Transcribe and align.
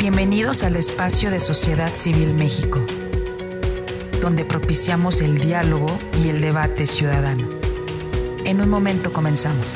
Bienvenidos 0.00 0.62
al 0.62 0.76
espacio 0.76 1.30
de 1.30 1.40
Sociedad 1.40 1.94
Civil 1.94 2.32
México, 2.32 2.80
donde 4.22 4.46
propiciamos 4.46 5.20
el 5.20 5.38
diálogo 5.38 5.98
y 6.24 6.30
el 6.30 6.40
debate 6.40 6.86
ciudadano. 6.86 7.46
En 8.46 8.62
un 8.62 8.70
momento 8.70 9.12
comenzamos. 9.12 9.66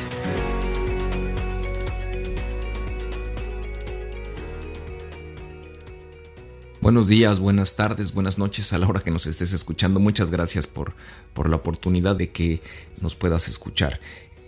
Buenos 6.81 7.07
días, 7.07 7.39
buenas 7.39 7.77
tardes, 7.77 8.15
buenas 8.15 8.39
noches 8.39 8.73
a 8.73 8.79
la 8.79 8.89
hora 8.89 9.01
que 9.01 9.11
nos 9.11 9.27
estés 9.27 9.53
escuchando. 9.53 10.01
Muchas 10.01 10.31
gracias 10.31 10.67
por, 10.67 10.95
por 11.35 11.51
la 11.51 11.57
oportunidad 11.57 12.17
de 12.17 12.31
que 12.31 12.63
nos 13.03 13.15
puedas 13.15 13.49
escuchar. 13.49 14.01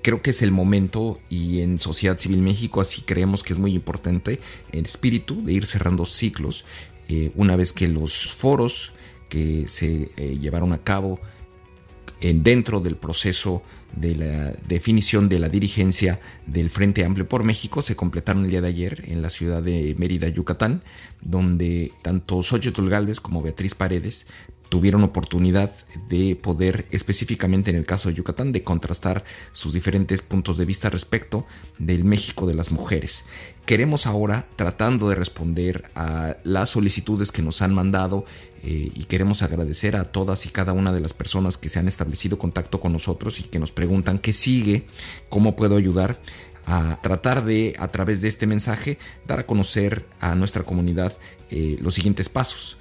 Creo 0.07 0.23
que 0.23 0.31
es 0.31 0.41
el 0.43 0.53
momento 0.53 1.19
y 1.29 1.63
en 1.63 1.81
Sociedad 1.81 2.17
Civil 2.17 2.41
México 2.41 2.81
así 2.81 3.03
creemos 3.03 3.43
que 3.43 3.53
es 3.53 3.59
muy 3.59 3.75
importante 3.75 4.39
el 4.71 4.85
espíritu 4.85 5.45
de 5.45 5.53
ir 5.53 5.67
cerrando 5.67 6.07
ciclos 6.07 6.65
eh, 7.09 7.33
una 7.35 7.57
vez 7.57 7.73
que 7.73 7.89
los 7.89 8.29
foros 8.29 8.93
que 9.29 9.67
se 9.67 10.09
eh, 10.17 10.39
llevaron 10.39 10.73
a 10.73 10.79
cabo 10.79 11.19
dentro 12.21 12.81
del 12.81 12.97
proceso 12.97 13.63
de 13.95 14.15
la 14.15 14.53
definición 14.69 15.29
de 15.29 15.39
la 15.39 15.49
dirigencia 15.49 16.21
del 16.47 16.71
Frente 16.71 17.05
Amplio 17.05 17.29
por 17.29 17.45
México 17.45 17.83
se 17.83 17.97
completaron 17.97 18.45
el 18.45 18.51
día 18.51 18.61
de 18.61 18.69
ayer 18.69 19.05
en 19.09 19.23
la 19.23 19.31
ciudad 19.31 19.63
de 19.63 19.95
Mérida, 19.99 20.29
Yucatán, 20.29 20.83
donde 21.23 21.93
tanto 22.03 22.43
Xochitl 22.43 22.89
Galvez 22.89 23.21
como 23.21 23.43
Beatriz 23.43 23.75
Paredes 23.75 24.27
tuvieron 24.69 25.03
oportunidad 25.03 25.73
de 26.09 26.37
poder 26.37 26.87
específicamente 26.91 27.71
en 27.71 27.77
el 27.77 27.87
caso 27.87 28.09
de 28.09 28.15
Yucatán 28.15 28.53
de 28.53 28.63
contrastar 28.63 29.25
sus 29.53 29.73
diferentes 29.73 30.23
puntos 30.23 30.57
de 30.57 30.65
vista 30.65 30.91
respecto 30.91 31.47
del 31.79 32.05
México 32.05 32.47
de 32.47 32.55
las 32.55 32.71
mujeres. 32.71 33.25
Queremos 33.65 34.07
ahora, 34.07 34.47
tratando 34.57 35.09
de 35.09 35.17
responder 35.17 35.91
a 35.95 36.37
las 36.45 36.71
solicitudes 36.71 37.33
que 37.33 37.43
nos 37.43 37.63
han 37.63 37.75
mandado 37.75 38.25
eh, 38.63 38.91
y 38.95 39.05
queremos 39.05 39.43
agradecer 39.43 39.97
a 39.97 40.05
todas 40.05 40.47
y 40.47 40.51
cada 40.51 40.73
una 40.73 40.93
de 40.93 41.01
las 41.01 41.15
personas 41.15 41.57
que 41.57 41.69
se 41.69 41.79
han 41.79 41.89
establecido 41.89 42.39
contacto 42.39 42.81
con 42.81 42.93
nosotros 42.93 43.41
y 43.41 43.45
que 43.45 43.59
nos 43.59 43.73
preguntan 43.73 44.19
qué 44.19 44.33
sigue, 44.33 44.87
cómo 45.29 45.57
puedo 45.57 45.77
ayudar 45.77 46.21
a 46.67 46.99
tratar 47.03 47.45
de, 47.45 47.75
a 47.79 47.89
través 47.89 48.21
de 48.21 48.29
este 48.29 48.47
mensaje, 48.47 48.99
dar 49.27 49.41
a 49.41 49.47
conocer 49.47 50.05
a 50.21 50.35
nuestra 50.35 50.65
comunidad 50.65 51.17
eh, 51.51 51.77
los 51.81 51.95
siguientes 51.95 52.29
pasos. 52.29 52.77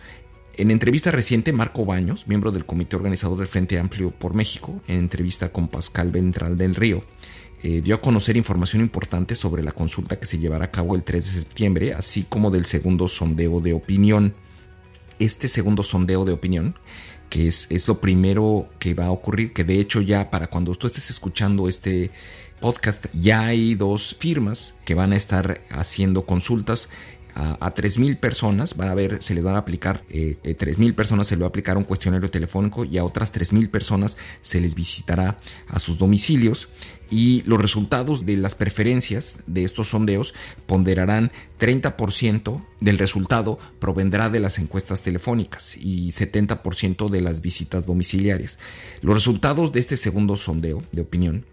En 0.58 0.72
entrevista 0.72 1.12
reciente, 1.12 1.52
Marco 1.52 1.84
Baños, 1.84 2.28
miembro 2.28 2.50
del 2.50 2.66
comité 2.66 2.96
organizador 2.96 3.40
del 3.40 3.48
Frente 3.48 3.78
Amplio 3.78 4.12
por 4.12 4.34
México, 4.34 4.82
en 4.88 5.00
entrevista 5.00 5.52
con 5.52 5.68
Pascal 5.68 6.12
Ventral 6.12 6.58
del 6.58 6.76
Río, 6.76 7.04
eh, 7.62 7.82
dio 7.82 7.96
a 7.96 8.02
conocer 8.02 8.38
información 8.38 8.82
importante 8.82 9.36
sobre 9.36 9.64
la 9.64 9.74
consulta 9.74 10.18
que 10.18 10.28
se 10.28 10.38
llevará 10.38 10.66
a 10.66 10.72
cabo 10.72 10.96
el 10.96 11.04
3 11.04 11.26
de 11.26 11.40
septiembre, 11.42 11.94
así 11.94 12.24
como 12.24 12.52
del 12.52 12.68
segundo 12.68 13.10
sondeo 13.10 13.60
de 13.60 13.74
opinión. 13.74 14.34
Este 15.20 15.50
segundo 15.50 15.84
sondeo 15.84 16.24
de 16.24 16.32
opinión, 16.32 16.76
que 17.30 17.48
es, 17.48 17.70
es 17.70 17.90
lo 17.90 18.00
primero 18.00 18.70
que 18.80 18.94
va 18.94 19.08
a 19.08 19.12
ocurrir, 19.12 19.52
que 19.52 19.66
de 19.66 19.82
hecho 19.82 20.00
ya 20.00 20.32
para 20.32 20.48
cuando 20.48 20.74
tú 20.76 20.88
estés 20.88 21.10
escuchando 21.10 21.68
este 21.68 22.12
podcast, 22.62 23.08
ya 23.14 23.48
hay 23.48 23.76
dos 23.76 24.16
firmas 24.18 24.76
que 24.86 24.96
van 24.96 25.12
a 25.12 25.18
estar 25.18 25.60
haciendo 25.70 26.26
consultas 26.26 26.90
a, 27.36 27.66
a 27.66 27.74
3.000 27.74 28.20
personas, 28.20 28.76
van 28.76 28.90
a 28.90 28.96
ver, 28.96 29.22
se 29.22 29.36
les 29.36 29.44
van 29.44 29.56
a 29.56 29.60
aplicar, 29.60 30.04
eh, 30.10 30.38
3.000 30.44 30.96
personas 30.96 31.28
se 31.28 31.36
les 31.36 31.42
va 31.42 31.48
a 31.48 31.50
aplicar 31.50 31.78
un 31.78 31.84
cuestionario 31.84 32.30
telefónico 32.30 32.86
y 32.86 32.98
a 32.98 33.04
otras 33.04 33.34
3.000 33.34 33.70
personas 33.70 34.18
se 34.42 34.62
les 34.62 34.74
visitará 34.76 35.38
a 35.68 35.80
sus 35.80 35.98
domicilios 35.98 36.70
y 37.10 37.44
los 37.46 37.62
resultados 37.62 38.26
de 38.26 38.38
las 38.38 38.56
preferencias 38.56 39.40
de 39.48 39.64
estos 39.64 39.90
sondeos 39.90 40.34
ponderarán 40.66 41.32
30% 41.60 42.66
del 42.80 42.98
resultado 42.98 43.60
provendrá 43.80 44.30
de 44.30 44.40
las 44.40 44.58
encuestas 44.60 45.02
telefónicas 45.02 45.78
y 45.78 46.10
70% 46.10 47.10
de 47.10 47.22
las 47.22 47.42
visitas 47.42 47.86
domiciliarias. 47.86 48.60
Los 49.02 49.16
resultados 49.16 49.72
de 49.72 49.82
este 49.82 49.98
segundo 49.98 50.36
sondeo 50.36 50.84
de 50.92 51.02
opinión 51.02 51.46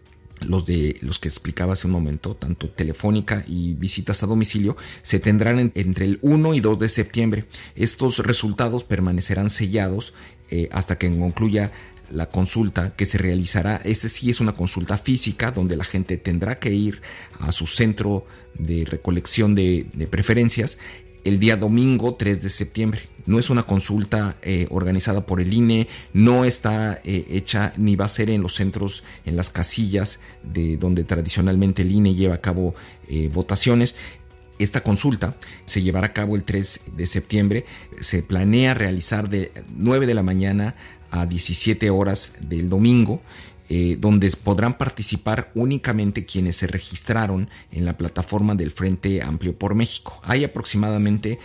los 0.45 0.67
de 0.67 0.97
los 1.01 1.19
que 1.19 1.29
explicaba 1.29 1.75
hace 1.75 1.87
un 1.87 1.93
momento, 1.93 2.35
tanto 2.35 2.69
telefónica 2.69 3.45
y 3.47 3.75
visitas 3.75 4.23
a 4.23 4.27
domicilio, 4.27 4.77
se 5.03 5.19
tendrán 5.19 5.73
entre 5.75 6.05
el 6.05 6.19
1 6.23 6.55
y 6.55 6.61
2 6.61 6.79
de 6.79 6.89
septiembre. 6.89 7.45
Estos 7.75 8.19
resultados 8.19 8.85
permanecerán 8.85 9.51
sellados 9.51 10.15
eh, 10.51 10.69
hasta 10.73 10.99
que 10.99 11.09
concluya 11.17 11.73
la 12.13 12.27
consulta 12.27 12.95
que 12.95 13.07
se 13.07 13.19
realizará. 13.19 13.81
Este 13.85 14.09
sí 14.09 14.31
es 14.31 14.41
una 14.41 14.53
consulta 14.53 14.99
física 14.99 15.51
donde 15.51 15.77
la 15.77 15.85
gente 15.85 16.17
tendrá 16.17 16.59
que 16.59 16.71
ir 16.71 17.01
a 17.41 17.53
su 17.53 17.67
centro 17.67 18.27
de 18.55 18.85
recolección 18.85 19.55
de, 19.55 19.87
preferencias 20.11 20.79
el 21.25 21.39
día 21.39 21.57
domingo 21.57 22.15
3 22.15 22.43
de 22.43 22.51
septiembre. 22.51 23.01
No 23.25 23.39
es 23.39 23.51
una 23.51 23.63
consulta 23.63 24.37
eh, 24.43 24.67
organizada 24.71 25.27
por 25.27 25.41
el 25.41 25.53
INE, 25.53 25.87
no 26.13 26.45
está 26.45 27.01
eh, 27.05 27.27
hecha 27.31 27.73
ni 27.77 27.95
va 27.95 28.07
a 28.07 28.09
ser 28.09 28.31
en 28.31 28.43
los 28.43 28.55
centros, 28.55 29.05
en 29.25 29.37
las 29.37 29.51
casillas 29.51 30.21
de 30.43 30.77
donde 30.77 31.05
tradicionalmente 31.05 31.83
el 31.83 31.93
INE 31.93 32.15
lleva 32.15 32.35
a 32.35 32.41
cabo 32.41 32.75
eh, 33.09 33.31
votaciones. 33.33 33.95
Esta 34.59 34.83
consulta 34.83 35.37
se 35.67 35.83
llevará 35.83 36.09
a 36.09 36.13
cabo 36.13 36.35
el 36.35 36.43
3 36.43 36.83
de 36.97 37.07
septiembre. 37.07 37.65
Se 38.01 38.23
planea 38.23 38.75
realizar 38.75 39.29
de 39.29 39.53
9 39.77 40.07
de 40.07 40.15
la 40.15 40.23
mañana 40.23 40.75
a 41.11 41.27
17 41.27 41.91
horas 41.91 42.37
del 42.41 42.69
domingo, 42.69 43.23
eh, 43.75 43.97
donde 43.99 44.31
podrán 44.45 44.77
participar 44.77 45.51
únicamente 45.55 46.27
quienes 46.27 46.57
se 46.57 46.67
registraron 46.67 47.49
en 47.71 47.87
la 47.87 47.97
plataforma 47.97 48.55
del 48.55 48.71
Frente 48.71 49.23
Amplio 49.23 49.57
por 49.57 49.75
México. 49.75 50.21
Hay 50.25 50.45
aproximadamente 50.45 51.39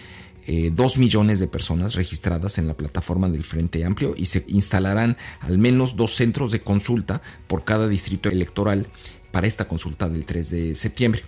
eh, 0.46 0.70
2 0.74 0.98
millones 0.98 1.40
de 1.40 1.48
personas 1.48 1.96
registradas 1.96 2.58
en 2.58 2.68
la 2.68 2.74
plataforma 2.74 3.30
del 3.30 3.46
Frente 3.46 3.86
Amplio 3.86 4.14
y 4.18 4.26
se 4.26 4.44
instalarán 4.50 5.16
al 5.40 5.58
menos 5.58 5.96
dos 5.96 6.16
centros 6.16 6.52
de 6.52 6.60
consulta 6.60 7.22
por 7.48 7.64
cada 7.64 7.88
distrito 7.88 8.28
electoral 8.28 8.88
para 9.32 9.48
esta 9.48 9.70
consulta 9.70 10.10
del 10.10 10.26
3 10.26 10.50
de 10.50 10.76
septiembre. 10.76 11.24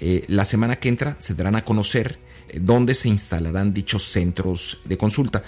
Eh, 0.00 0.26
la 0.28 0.44
semana 0.44 0.76
que 0.76 0.90
entra 0.90 1.16
se 1.18 1.34
darán 1.34 1.56
a 1.56 1.64
conocer 1.64 2.18
eh, 2.50 2.58
dónde 2.60 2.94
se 2.94 3.08
instalarán 3.08 3.72
dichos 3.72 4.02
centros 4.02 4.80
de 4.84 4.98
consulta 4.98 5.44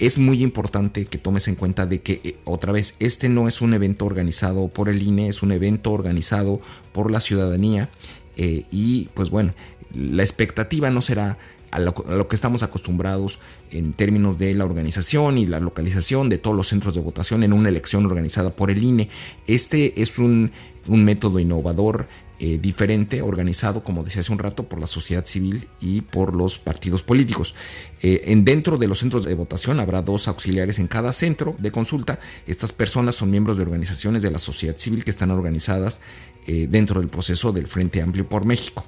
es 0.00 0.18
muy 0.18 0.42
importante 0.42 1.04
que 1.04 1.18
tomes 1.18 1.46
en 1.46 1.54
cuenta 1.54 1.86
de 1.86 2.00
que, 2.00 2.20
eh, 2.24 2.36
otra 2.44 2.72
vez, 2.72 2.96
este 2.98 3.28
no 3.28 3.46
es 3.48 3.60
un 3.60 3.74
evento 3.74 4.06
organizado 4.06 4.68
por 4.68 4.88
el 4.88 5.02
INE, 5.02 5.28
es 5.28 5.42
un 5.42 5.52
evento 5.52 5.92
organizado 5.92 6.60
por 6.92 7.10
la 7.10 7.20
ciudadanía 7.20 7.90
eh, 8.36 8.64
y 8.72 9.08
pues 9.14 9.30
bueno, 9.30 9.52
la 9.94 10.22
expectativa 10.22 10.90
no 10.90 11.02
será 11.02 11.36
a 11.70 11.78
lo, 11.78 11.94
que 11.94 12.34
estamos 12.34 12.62
acostumbrados 12.62 13.38
en 13.70 13.92
términos 13.92 14.38
de 14.38 14.54
la 14.54 14.64
organización 14.64 15.38
y 15.38 15.46
la 15.46 15.60
localización 15.60 16.28
de 16.28 16.38
todos 16.38 16.56
los 16.56 16.66
centros 16.66 16.94
de 16.94 17.00
votación 17.00 17.44
en 17.44 17.52
una 17.52 17.68
elección 17.68 18.06
organizada 18.06 18.50
por 18.50 18.70
el 18.70 18.82
INE. 18.82 19.08
Este 19.46 20.00
es 20.02 20.18
un, 20.18 20.50
un 20.88 21.04
método 21.04 21.38
innovador 21.38 22.08
eh, 22.42 22.58
diferente, 22.58 23.20
organizado, 23.20 23.84
como 23.84 24.02
decía 24.02 24.20
hace 24.22 24.32
un 24.32 24.38
rato, 24.38 24.62
por 24.62 24.80
la 24.80 24.86
sociedad 24.86 25.26
civil 25.26 25.68
y 25.78 26.00
por 26.00 26.34
los 26.34 26.58
partidos 26.58 27.02
políticos. 27.02 27.54
Eh, 28.00 28.22
en 28.28 28.46
dentro 28.46 28.78
de 28.78 28.88
los 28.88 29.00
centros 29.00 29.26
de 29.26 29.34
votación 29.34 29.78
habrá 29.78 30.00
dos 30.00 30.26
auxiliares 30.26 30.78
en 30.78 30.88
cada 30.88 31.12
centro 31.12 31.54
de 31.58 31.70
consulta. 31.70 32.18
Estas 32.46 32.72
personas 32.72 33.16
son 33.16 33.30
miembros 33.30 33.58
de 33.58 33.64
organizaciones 33.64 34.22
de 34.22 34.30
la 34.30 34.38
sociedad 34.38 34.78
civil 34.78 35.04
que 35.04 35.10
están 35.10 35.30
organizadas 35.30 36.00
eh, 36.46 36.66
dentro 36.66 37.00
del 37.00 37.10
proceso 37.10 37.52
del 37.52 37.66
Frente 37.66 38.00
Amplio 38.00 38.26
por 38.26 38.46
México. 38.46 38.86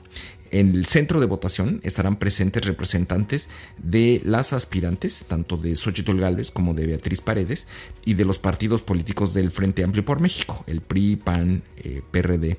En 0.50 0.74
el 0.74 0.86
centro 0.86 1.20
de 1.20 1.26
votación 1.26 1.80
estarán 1.82 2.16
presentes 2.16 2.64
representantes 2.64 3.50
de 3.76 4.22
las 4.24 4.54
aspirantes, 4.54 5.26
tanto 5.28 5.58
de 5.58 5.76
Xochitl 5.76 6.18
Gálvez 6.18 6.50
como 6.50 6.72
de 6.72 6.86
Beatriz 6.86 7.20
Paredes, 7.20 7.66
y 8.06 8.14
de 8.14 8.24
los 8.24 8.38
partidos 8.38 8.80
políticos 8.80 9.34
del 9.34 9.50
Frente 9.50 9.84
Amplio 9.84 10.06
por 10.06 10.20
México, 10.20 10.64
el 10.66 10.80
PRI, 10.80 11.16
PAN, 11.16 11.62
PRD 12.10 12.56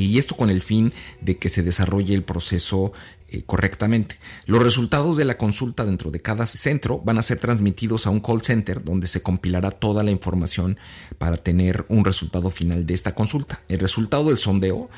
y 0.00 0.18
esto 0.18 0.36
con 0.36 0.50
el 0.50 0.62
fin 0.62 0.92
de 1.20 1.38
que 1.38 1.48
se 1.48 1.62
desarrolle 1.62 2.14
el 2.14 2.22
proceso 2.22 2.92
eh, 3.28 3.42
correctamente. 3.44 4.16
Los 4.44 4.62
resultados 4.62 5.16
de 5.16 5.24
la 5.24 5.36
consulta 5.36 5.84
dentro 5.84 6.10
de 6.10 6.20
cada 6.20 6.46
centro 6.46 7.00
van 7.00 7.18
a 7.18 7.22
ser 7.22 7.38
transmitidos 7.38 8.06
a 8.06 8.10
un 8.10 8.20
call 8.20 8.42
center 8.42 8.84
donde 8.84 9.08
se 9.08 9.22
compilará 9.22 9.70
toda 9.72 10.02
la 10.02 10.10
información 10.10 10.78
para 11.18 11.36
tener 11.36 11.84
un 11.88 12.04
resultado 12.04 12.50
final 12.50 12.86
de 12.86 12.94
esta 12.94 13.14
consulta. 13.14 13.60
El 13.68 13.80
resultado 13.80 14.26
del 14.28 14.36
sondeo 14.36 14.88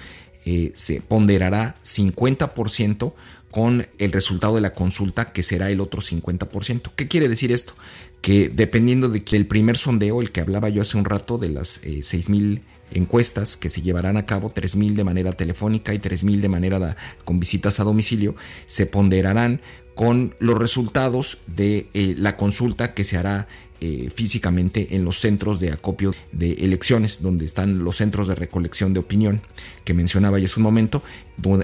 eh, 0.45 0.73
se 0.75 1.01
ponderará 1.01 1.77
50% 1.85 3.15
con 3.51 3.87
el 3.99 4.13
resultado 4.13 4.57
de 4.57 4.61
la 4.61 4.75
consulta 4.75 5.33
que 5.33 5.43
será 5.43 5.71
el 5.71 5.81
otro 5.81 6.01
50%. 6.03 6.91
¿Qué 6.95 7.09
quiere 7.09 7.29
decir 7.29 7.51
esto? 7.51 7.73
Que 8.21 8.49
dependiendo 8.49 9.09
de 9.09 9.25
que 9.25 9.37
el 9.37 9.47
primer 9.47 9.79
sondeo, 9.79 10.21
el 10.21 10.33
que 10.33 10.41
hablaba 10.41 10.69
yo 10.69 10.83
hace 10.83 10.99
un 10.99 11.05
rato 11.05 11.39
de 11.39 11.49
las 11.49 11.79
eh, 11.85 12.01
6.000 12.01 12.61
encuestas 12.93 13.57
que 13.57 13.71
se 13.71 13.83
llevarán 13.83 14.17
a 14.17 14.27
cabo, 14.27 14.53
3.000 14.53 14.95
de 14.95 15.05
manera 15.05 15.33
telefónica 15.33 15.95
y 15.95 15.99
3.000 15.99 16.41
de 16.41 16.49
manera 16.49 16.97
con 17.25 17.41
visitas 17.41 17.81
a 17.81 17.85
domicilio, 17.85 18.35
se 18.67 18.87
ponderarán 18.87 19.61
con 19.95 20.35
los 20.39 20.57
resultados 20.59 21.39
de 21.47 21.89
eh, 21.93 22.15
la 22.17 22.37
consulta 22.37 22.95
que 22.95 23.05
se 23.05 23.17
hará 23.17 23.49
eh, 23.81 24.11
físicamente 24.15 24.97
en 24.97 25.05
los 25.05 25.21
centros 25.21 25.61
de 25.61 25.73
acopio 25.73 26.13
de 26.33 26.53
elecciones, 26.53 27.23
donde 27.23 27.45
están 27.45 27.85
los 27.85 27.97
centros 27.97 28.29
de 28.29 28.35
recolección 28.35 28.93
de 28.93 29.01
opinión 29.01 29.41
que 29.85 29.95
mencionaba 29.95 30.39
yo 30.39 30.47
hace 30.47 30.61
un 30.61 30.65
momento, 30.65 31.03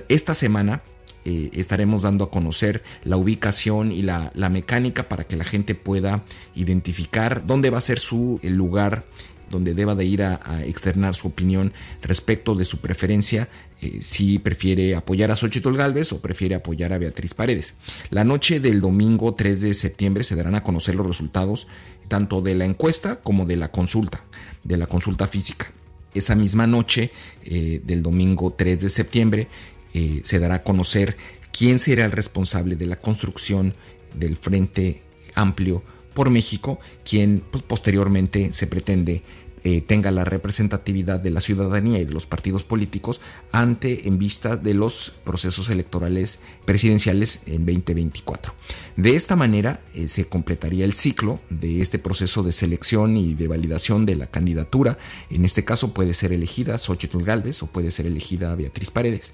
esta 0.09 0.35
semana 0.35 0.83
eh, 1.25 1.51
estaremos 1.55 2.03
dando 2.03 2.25
a 2.25 2.31
conocer 2.31 2.83
la 3.03 3.17
ubicación 3.17 3.93
y 3.93 4.03
la, 4.03 4.31
mecánica 4.51 5.09
para 5.09 5.25
que 5.25 5.37
la 5.37 5.45
gente 5.45 5.75
pueda 5.75 6.23
identificar 6.55 7.47
dónde 7.47 7.71
va 7.71 7.79
a 7.79 7.81
ser 7.81 7.99
su 7.99 8.39
lugar 8.43 9.07
donde 9.51 9.75
deba 9.75 9.95
de 9.95 10.05
ir 10.05 10.23
a, 10.23 10.41
externar 10.65 11.15
su 11.15 11.29
opinión 11.29 11.73
respecto 12.03 12.55
de 12.55 12.65
su 12.65 12.79
preferencia, 12.79 13.49
eh, 13.81 13.99
si 14.01 14.39
prefiere 14.39 14.95
apoyar 14.95 15.31
a 15.31 15.37
Xochitl 15.37 15.77
Galvez 15.77 16.13
o 16.13 16.21
prefiere 16.21 16.55
apoyar 16.55 16.93
a 16.93 16.99
Beatriz 16.99 17.35
Paredes. 17.35 17.75
La 18.11 18.25
noche 18.25 18.61
del 18.61 18.81
domingo 18.81 19.35
3 19.35 19.61
de 19.61 19.75
septiembre 19.75 20.25
se 20.25 20.37
darán 20.37 20.55
a 20.55 20.63
conocer 20.63 20.95
los 20.95 21.07
resultados 21.07 21.67
tanto 22.09 22.43
de 22.43 22.55
la 22.55 22.65
encuesta 22.65 23.21
como 23.21 23.47
de 23.47 23.57
la 23.57 23.71
consulta, 23.71 24.23
de 24.63 24.77
la 24.77 24.87
consulta 24.87 25.27
física. 25.27 25.71
Esa 26.15 26.35
misma 26.35 26.67
noche 26.67 27.11
eh, 27.45 27.81
del 27.85 28.03
domingo 28.03 28.53
3 28.53 28.81
de 28.81 28.89
septiembre 28.89 29.49
eh, 29.95 30.21
se 30.25 30.39
dará 30.39 30.57
a 30.57 30.63
conocer 30.63 31.17
quién 31.57 31.79
será 31.79 32.05
el 32.05 32.13
responsable 32.13 32.77
de 32.77 32.87
la 32.87 32.97
construcción 32.97 33.75
del 34.15 34.37
Frente 34.37 35.03
Amplio 35.35 35.83
por 36.15 36.31
México, 36.31 36.79
quien 37.05 37.43
pues, 37.51 37.63
posteriormente 37.63 38.53
se 38.53 38.67
pretende 38.67 39.23
eh, 39.67 39.81
tenga 39.81 40.11
la 40.11 40.27
representatividad 40.27 41.21
de 41.21 41.31
la 41.31 41.41
ciudadanía 41.41 41.99
y 41.99 42.05
de 42.05 42.13
los 42.13 42.27
partidos 42.27 42.65
políticos 42.65 43.23
ante 43.51 44.07
en 44.07 44.19
vista 44.19 44.59
de 44.59 44.75
los 44.75 45.15
procesos 45.25 45.71
electorales 45.71 46.41
presidenciales 46.67 47.45
en 47.47 47.65
2024. 47.65 48.53
De 48.99 49.17
esta 49.17 49.37
manera 49.37 49.81
eh, 49.95 50.09
se 50.09 50.27
completaría 50.27 50.85
el 50.85 50.93
ciclo 50.93 51.41
de 51.49 51.81
este 51.81 51.99
proceso 51.99 52.43
de 52.43 52.53
selección 52.53 53.17
y 53.17 53.33
de 53.33 53.49
validación 53.49 54.05
de 54.05 54.17
la 54.17 54.27
candidatura. 54.27 54.99
En 55.31 55.47
este 55.47 55.65
caso 55.65 55.95
puede 55.95 56.13
ser 56.13 56.35
elegida 56.35 56.77
Xochitl 56.77 57.23
Galvez 57.23 57.63
o 57.63 57.67
puede 57.67 57.91
ser 57.91 58.05
elegida 58.05 58.55
Beatriz 58.55 58.91
Paredes. 58.91 59.33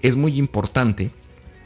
Es 0.00 0.14
muy 0.14 0.38
importante 0.38 1.10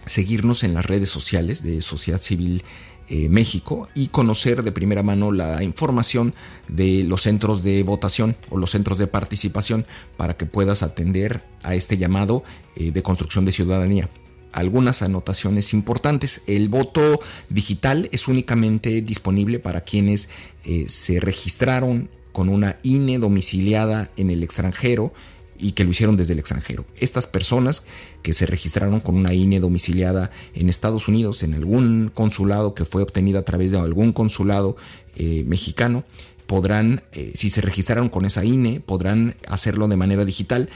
seguirnos 0.07 0.65
en 0.65 0.73
las 0.73 0.87
redes 0.87 1.11
sociales 1.11 1.63
de 1.63 1.83
Sociedad 1.83 2.23
Civil 2.23 2.65
eh, 3.09 3.29
México 3.29 3.89
y 3.95 4.09
conocer 4.09 4.65
de 4.65 4.73
primera 4.73 5.05
mano 5.05 5.31
la 5.31 5.63
información 5.63 6.35
de 6.67 7.05
los 7.05 7.23
centros 7.23 7.63
de 7.63 7.85
votación 7.85 8.35
o 8.51 8.59
los 8.59 8.73
centros 8.73 8.99
de 8.99 9.07
participación 9.07 9.87
para 10.17 10.37
que 10.37 10.45
puedas 10.45 10.83
atender 10.83 11.43
a 11.63 11.77
este 11.77 11.99
llamado 11.99 12.43
eh, 12.75 12.91
de 12.91 13.03
construcción 13.03 13.45
de 13.45 13.53
ciudadanía. 13.53 14.09
Algunas 14.51 15.03
anotaciones 15.03 15.73
importantes. 15.73 16.43
El 16.49 16.69
voto 16.69 17.21
digital 17.49 18.09
es 18.11 18.27
únicamente 18.27 19.03
disponible 19.03 19.61
para 19.61 19.83
quienes 19.83 20.29
eh, 20.65 20.87
se 20.89 21.21
registraron 21.21 22.09
con 22.33 22.49
una 22.49 22.77
INE 22.83 23.19
domiciliada 23.19 24.11
en 24.17 24.31
el 24.31 24.43
extranjero 24.43 25.13
y 25.59 25.73
que 25.73 25.85
lo 25.85 25.91
hicieron 25.91 26.17
desde 26.17 26.33
el 26.33 26.39
extranjero. 26.39 26.85
Estas 26.99 27.27
personas 27.27 27.85
que 28.23 28.33
se 28.33 28.47
registraron 28.47 29.01
con 29.01 29.17
una 29.17 29.35
INE 29.35 29.61
domiciliada 29.61 30.31
en 30.55 30.69
Estados 30.69 31.09
Unidos, 31.09 31.43
en 31.43 31.55
algún 31.55 32.11
consulado 32.13 32.75
que 32.75 32.85
fue 32.85 33.03
obtenida 33.03 33.41
a 33.41 33.43
través 33.43 33.73
de 33.73 33.79
algún 33.79 34.13
consulado 34.13 34.77
eh, 35.17 35.45
mexicano, 35.47 36.05
podrán, 36.47 37.03
eh, 37.13 37.33
si 37.35 37.51
se 37.51 37.61
registraron 37.61 38.09
con 38.09 38.25
esa 38.25 38.45
INE, 38.45 38.81
podrán 38.81 39.35
hacerlo 39.49 39.89
de 39.89 39.97
manera 39.97 40.25
digital. 40.25 40.69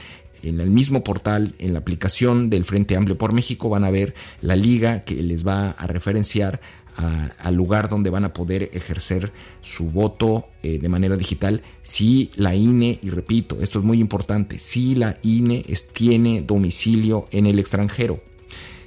En 0.43 0.59
el 0.59 0.71
mismo 0.71 1.03
portal, 1.03 1.53
en 1.59 1.73
la 1.73 1.79
aplicación 1.79 2.49
del 2.49 2.65
Frente 2.65 2.95
Amplio 2.95 3.17
por 3.17 3.31
México, 3.31 3.69
van 3.69 3.83
a 3.83 3.91
ver 3.91 4.15
la 4.41 4.55
liga 4.55 5.03
que 5.03 5.21
les 5.21 5.45
va 5.45 5.71
a 5.71 5.87
referenciar 5.87 6.59
al 6.95 7.55
lugar 7.55 7.89
donde 7.89 8.09
van 8.09 8.25
a 8.25 8.33
poder 8.33 8.69
ejercer 8.73 9.31
su 9.61 9.89
voto 9.91 10.49
eh, 10.61 10.79
de 10.79 10.89
manera 10.89 11.17
digital 11.17 11.61
si 11.81 12.31
la 12.35 12.55
INE, 12.55 12.99
y 13.01 13.09
repito, 13.09 13.57
esto 13.61 13.79
es 13.79 13.85
muy 13.85 13.99
importante, 13.99 14.59
si 14.59 14.95
la 14.95 15.17
INE 15.21 15.65
tiene 15.93 16.41
domicilio 16.41 17.27
en 17.31 17.45
el 17.45 17.59
extranjero. 17.59 18.19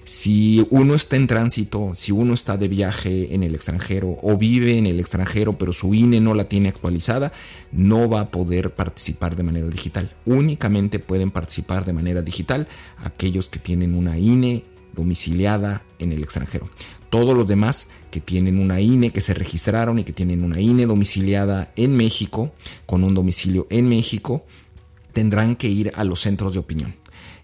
Si 0.05 0.67
uno 0.69 0.95
está 0.95 1.17
en 1.17 1.27
tránsito, 1.27 1.93
si 1.95 2.13
uno 2.13 2.35
está 2.35 2.59
de 2.59 2.69
viaje 2.69 3.35
en 3.35 3.43
el 3.43 3.55
extranjero 3.55 4.19
o 4.23 4.37
vive 4.37 4.77
en 4.77 4.85
el 4.85 5.01
extranjero 5.01 5.57
pero 5.57 5.73
su 5.73 5.95
INE 5.95 6.21
no 6.21 6.35
la 6.35 6.45
tiene 6.45 6.69
actualizada, 6.69 7.33
no 7.73 8.11
va 8.11 8.21
a 8.21 8.31
poder 8.31 8.75
participar 8.75 9.35
de 9.35 9.45
manera 9.45 9.67
digital. 9.67 10.15
Únicamente 10.27 10.99
pueden 10.99 11.31
participar 11.31 11.87
de 11.87 11.95
manera 11.95 12.21
digital 12.21 12.69
aquellos 12.99 13.49
que 13.49 13.59
tienen 13.59 13.95
una 13.95 14.19
INE 14.19 14.65
domiciliada 14.95 15.83
en 15.99 16.13
el 16.13 16.23
extranjero. 16.23 16.69
Todos 17.15 17.37
los 17.37 17.47
demás 17.47 17.91
que 18.11 18.21
tienen 18.21 18.59
una 18.59 18.81
INE, 18.81 19.13
que 19.13 19.21
se 19.21 19.35
registraron 19.35 20.01
y 20.01 20.03
que 20.03 20.13
tienen 20.13 20.43
una 20.43 20.61
INE 20.61 20.85
domiciliada 20.85 21.73
en 21.77 21.97
México, 21.97 22.51
con 22.87 23.05
un 23.05 23.15
domicilio 23.15 23.69
en 23.71 23.89
México, 23.89 24.45
tendrán 25.13 25.55
que 25.55 25.69
ir 25.69 25.93
a 25.95 26.03
los 26.03 26.23
centros 26.23 26.55
de 26.55 26.59
opinión. 26.59 26.97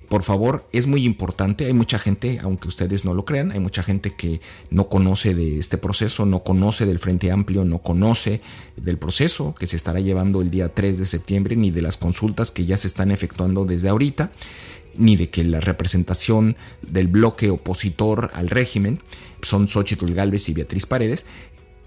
Por 0.08 0.24
favor, 0.24 0.68
es 0.72 0.88
muy 0.88 1.04
importante, 1.04 1.66
hay 1.66 1.72
mucha 1.72 2.00
gente, 2.00 2.40
aunque 2.42 2.66
ustedes 2.66 3.04
no 3.04 3.14
lo 3.14 3.24
crean, 3.24 3.52
hay 3.52 3.60
mucha 3.60 3.84
gente 3.84 4.16
que 4.16 4.40
no 4.70 4.88
conoce 4.88 5.36
de 5.36 5.60
este 5.60 5.78
proceso, 5.78 6.26
no 6.26 6.42
conoce 6.42 6.84
del 6.84 6.98
Frente 6.98 7.30
Amplio, 7.30 7.64
no 7.64 7.78
conoce 7.78 8.40
del 8.76 8.98
proceso 8.98 9.54
que 9.54 9.68
se 9.68 9.76
estará 9.76 10.00
llevando 10.00 10.42
el 10.42 10.50
día 10.50 10.74
3 10.74 10.98
de 10.98 11.06
septiembre, 11.06 11.54
ni 11.54 11.70
de 11.70 11.82
las 11.82 11.96
consultas 11.96 12.50
que 12.50 12.66
ya 12.66 12.76
se 12.76 12.88
están 12.88 13.12
efectuando 13.12 13.66
desde 13.66 13.88
ahorita 13.88 14.32
ni 15.00 15.16
de 15.16 15.30
que 15.30 15.42
la 15.42 15.60
representación 15.60 16.56
del 16.82 17.08
bloque 17.08 17.50
opositor 17.50 18.30
al 18.34 18.48
régimen 18.48 19.00
son 19.42 19.66
Xochitl 19.66 20.12
Galvez 20.12 20.48
y 20.48 20.52
Beatriz 20.52 20.86
Paredes. 20.86 21.26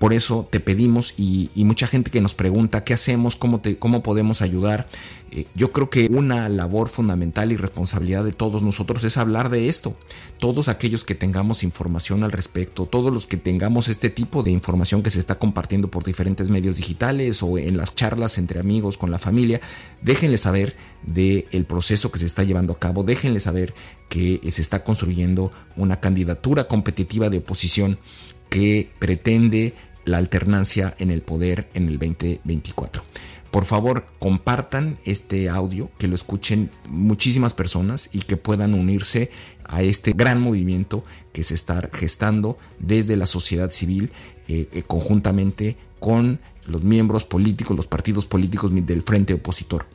Por 0.03 0.11
eso 0.11 0.45
te 0.51 0.59
pedimos 0.59 1.13
y, 1.15 1.49
mucha 1.55 1.87
gente 1.87 2.11
que 2.11 2.19
nos 2.19 2.35
pregunta 2.35 2.83
qué 2.83 2.93
hacemos, 2.93 3.37
cómo, 3.37 3.61
te, 3.61 3.79
cómo 3.79 4.03
podemos 4.03 4.41
ayudar. 4.41 4.89
Eh, 5.31 5.45
yo 5.55 5.71
creo 5.71 5.89
que 5.89 6.07
una 6.07 6.49
labor 6.49 6.89
fundamental 6.89 7.53
y 7.53 7.55
responsabilidad 7.55 8.25
de 8.25 8.33
todos 8.33 8.63
nosotros 8.63 9.05
es 9.05 9.15
hablar 9.15 9.49
de 9.49 9.69
esto. 9.69 9.95
Todos 10.39 10.67
aquellos 10.67 11.05
que 11.05 11.15
tengamos 11.15 11.63
información 11.63 12.25
al 12.25 12.33
respecto, 12.33 12.85
todos 12.85 13.13
los 13.13 13.27
que 13.27 13.37
tengamos 13.37 13.87
este 13.87 14.09
tipo 14.09 14.43
de 14.43 14.51
información 14.51 15.03
que 15.03 15.09
se 15.09 15.19
está 15.19 15.35
compartiendo 15.35 15.89
por 15.89 16.03
diferentes 16.03 16.49
medios 16.49 16.75
digitales 16.75 17.41
o 17.41 17.57
en 17.57 17.77
las 17.77 17.95
charlas 17.95 18.37
entre 18.37 18.59
amigos, 18.59 18.97
con 18.97 19.09
la 19.09 19.19
familia, 19.19 19.61
déjenle 20.01 20.37
saber 20.37 20.75
del 21.03 21.45
el 21.53 21.63
proceso 21.63 22.11
que 22.11 22.19
se 22.19 22.25
está 22.25 22.43
llevando 22.43 22.73
a 22.73 22.79
cabo, 22.79 23.05
déjenle 23.05 23.39
saber 23.39 23.73
que 24.09 24.41
se 24.51 24.61
está 24.61 24.83
construyendo 24.83 25.53
una 25.77 26.01
candidatura 26.01 26.67
competitiva 26.67 27.29
de 27.29 27.37
oposición 27.37 27.99
que 28.53 28.91
pretende 28.99 29.73
la 30.05 30.17
alternancia 30.17 30.95
en 30.99 31.11
el 31.11 31.21
poder 31.21 31.69
en 31.73 31.87
el 31.87 31.99
2024 31.99 33.03
por 33.53 33.65
favor 33.65 34.07
compartan 34.17 34.97
este 35.05 35.47
audio, 35.47 35.91
que 35.99 36.07
lo 36.07 36.15
escuchen 36.15 36.71
muchísimas 36.89 37.53
personas 37.53 38.09
y 38.11 38.21
que 38.21 38.35
puedan 38.35 38.73
unirse 38.73 39.29
a 39.63 39.83
este 39.83 40.13
gran 40.13 40.41
movimiento 40.41 41.05
que 41.33 41.43
se 41.43 41.53
está 41.53 41.87
gestando 41.93 42.57
desde 42.79 43.15
la 43.15 43.27
sociedad 43.27 43.69
civil 43.69 44.11
eh, 44.47 44.69
eh, 44.73 44.81
conjuntamente 44.81 45.77
con 45.99 46.39
los 46.65 46.83
miembros 46.83 47.25
políticos, 47.25 47.77
los 47.77 47.85
partidos 47.85 48.25
políticos 48.25 48.71
del 48.73 49.03
frente 49.03 49.35
opositor. 49.35 49.85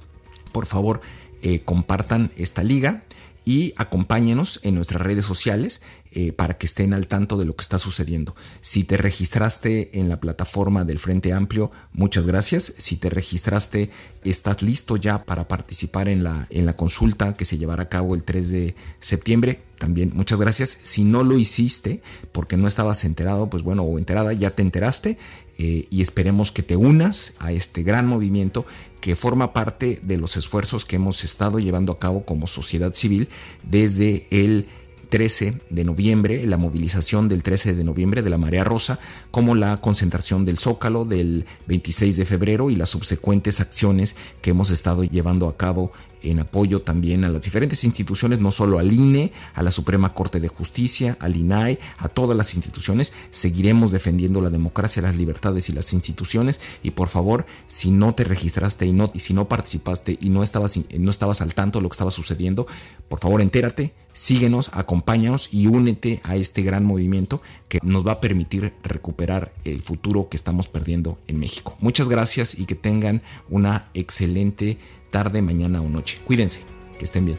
Por 0.52 0.66
favor, 0.66 1.00
eh, 1.42 1.62
compartan 1.64 2.30
esta 2.36 2.62
liga 2.62 3.02
y 3.48 3.72
acompáñenos 3.78 4.60
en 4.62 4.74
nuestras 4.74 5.00
redes 5.00 5.24
sociales 5.24 5.80
eh, 6.12 6.32
para 6.32 6.58
que 6.58 6.66
estén 6.66 6.92
al 6.92 7.06
tanto 7.06 7.38
de 7.38 7.46
lo 7.46 7.56
que 7.56 7.62
está 7.62 7.78
sucediendo. 7.78 8.36
Si 8.60 8.84
te 8.84 8.98
registraste 8.98 9.98
en 9.98 10.10
la 10.10 10.20
plataforma 10.20 10.84
del 10.84 10.98
Frente 10.98 11.32
Amplio, 11.32 11.70
muchas 11.94 12.26
gracias. 12.26 12.74
Si 12.76 12.96
te 12.96 13.08
registraste, 13.08 13.88
estás 14.22 14.60
listo 14.60 14.98
ya 14.98 15.24
para 15.24 15.48
participar 15.48 16.10
en 16.10 16.24
la, 16.24 16.46
en 16.50 16.66
la 16.66 16.76
consulta 16.76 17.38
que 17.38 17.46
se 17.46 17.56
llevará 17.56 17.84
a 17.84 17.88
cabo 17.88 18.14
el 18.14 18.22
3 18.22 18.50
de 18.50 18.74
septiembre. 19.00 19.62
También 19.78 20.12
muchas 20.12 20.38
gracias. 20.38 20.76
Si 20.82 21.04
no 21.04 21.24
lo 21.24 21.38
hiciste 21.38 22.02
porque 22.32 22.58
no 22.58 22.68
estabas 22.68 23.02
enterado, 23.04 23.48
pues 23.48 23.62
bueno, 23.62 23.82
o 23.82 23.98
enterada, 23.98 24.34
ya 24.34 24.50
te 24.50 24.60
enteraste. 24.60 25.16
Eh, 25.60 25.88
y 25.90 26.02
esperemos 26.02 26.52
que 26.52 26.62
te 26.62 26.76
unas 26.76 27.32
a 27.40 27.50
este 27.50 27.82
gran 27.82 28.06
movimiento 28.06 28.64
que 29.00 29.16
forma 29.16 29.52
parte 29.52 30.00
de 30.02 30.18
los 30.18 30.36
esfuerzos 30.36 30.84
que 30.84 30.96
hemos 30.96 31.24
estado 31.24 31.58
llevando 31.58 31.92
a 31.92 31.98
cabo 31.98 32.24
como 32.24 32.46
sociedad 32.46 32.94
civil 32.94 33.28
desde 33.62 34.26
el 34.30 34.66
13 35.08 35.60
de 35.70 35.84
noviembre, 35.84 36.46
la 36.46 36.58
movilización 36.58 37.28
del 37.28 37.42
13 37.42 37.74
de 37.74 37.84
noviembre 37.84 38.22
de 38.22 38.30
la 38.30 38.38
Marea 38.38 38.64
Rosa, 38.64 38.98
como 39.30 39.54
la 39.54 39.78
concentración 39.78 40.44
del 40.44 40.58
Zócalo 40.58 41.04
del 41.04 41.46
26 41.66 42.16
de 42.16 42.26
febrero 42.26 42.70
y 42.70 42.76
las 42.76 42.90
subsecuentes 42.90 43.60
acciones 43.60 44.16
que 44.42 44.50
hemos 44.50 44.70
estado 44.70 45.04
llevando 45.04 45.48
a 45.48 45.56
cabo 45.56 45.92
en 46.22 46.40
apoyo 46.40 46.82
también 46.82 47.24
a 47.24 47.28
las 47.28 47.42
diferentes 47.42 47.84
instituciones, 47.84 48.40
no 48.40 48.52
solo 48.52 48.78
al 48.78 48.92
INE, 48.92 49.32
a 49.54 49.62
la 49.62 49.72
Suprema 49.72 50.14
Corte 50.14 50.40
de 50.40 50.48
Justicia, 50.48 51.16
al 51.20 51.36
INAI, 51.36 51.78
a 51.98 52.08
todas 52.08 52.36
las 52.36 52.54
instituciones. 52.54 53.12
Seguiremos 53.30 53.90
defendiendo 53.90 54.40
la 54.40 54.50
democracia, 54.50 55.02
las 55.02 55.16
libertades 55.16 55.68
y 55.68 55.72
las 55.72 55.92
instituciones. 55.92 56.60
Y 56.82 56.92
por 56.92 57.08
favor, 57.08 57.46
si 57.66 57.90
no 57.90 58.14
te 58.14 58.24
registraste 58.24 58.86
y, 58.86 58.92
no, 58.92 59.10
y 59.14 59.20
si 59.20 59.34
no 59.34 59.48
participaste 59.48 60.18
y 60.20 60.30
no 60.30 60.42
estabas, 60.42 60.78
no 60.98 61.10
estabas 61.10 61.40
al 61.40 61.54
tanto 61.54 61.78
de 61.78 61.82
lo 61.82 61.88
que 61.88 61.94
estaba 61.94 62.10
sucediendo, 62.10 62.66
por 63.08 63.20
favor 63.20 63.40
entérate, 63.40 63.94
síguenos, 64.12 64.70
acompáñanos 64.72 65.48
y 65.52 65.66
únete 65.66 66.20
a 66.24 66.36
este 66.36 66.62
gran 66.62 66.84
movimiento 66.84 67.40
que 67.68 67.78
nos 67.82 68.06
va 68.06 68.12
a 68.12 68.20
permitir 68.20 68.74
recuperar 68.82 69.52
el 69.64 69.82
futuro 69.82 70.28
que 70.28 70.36
estamos 70.36 70.68
perdiendo 70.68 71.18
en 71.28 71.38
México. 71.38 71.76
Muchas 71.80 72.08
gracias 72.08 72.58
y 72.58 72.66
que 72.66 72.74
tengan 72.74 73.22
una 73.48 73.88
excelente 73.94 74.78
tarde, 75.10 75.42
mañana 75.42 75.80
o 75.80 75.88
noche. 75.88 76.18
Cuídense, 76.24 76.60
que 76.98 77.04
estén 77.04 77.24
bien. 77.26 77.38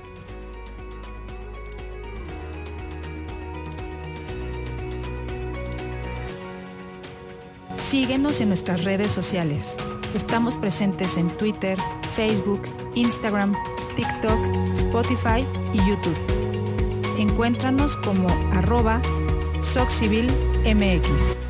Síguenos 7.78 8.40
en 8.40 8.50
nuestras 8.50 8.84
redes 8.84 9.12
sociales. 9.12 9.76
Estamos 10.14 10.58
presentes 10.58 11.18
en 11.18 11.28
Twitter, 11.38 11.78
Facebook, 12.12 12.62
Instagram, 12.94 13.56
TikTok, 13.96 14.40
Spotify 14.74 15.44
y 15.74 15.78
YouTube. 15.78 16.18
Encuéntranos 17.18 17.96
como 17.98 18.30
arroba 18.54 19.02
SocCivilMX. 19.62 21.49